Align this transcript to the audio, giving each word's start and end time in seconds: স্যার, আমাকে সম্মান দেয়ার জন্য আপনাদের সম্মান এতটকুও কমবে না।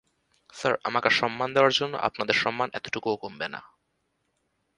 স্যার, 0.53 0.73
আমাকে 0.83 1.09
সম্মান 1.11 1.49
দেয়ার 1.53 1.71
জন্য 1.71 1.93
আপনাদের 1.97 2.35
সম্মান 2.35 2.69
এতটকুও 2.73 3.17
কমবে 3.17 3.47
না। 3.47 3.61